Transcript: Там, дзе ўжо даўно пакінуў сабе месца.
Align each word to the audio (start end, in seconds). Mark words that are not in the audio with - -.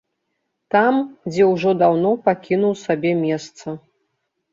Там, 0.75 0.95
дзе 1.31 1.43
ўжо 1.49 1.73
даўно 1.81 2.13
пакінуў 2.29 2.73
сабе 2.85 3.11
месца. 3.27 3.75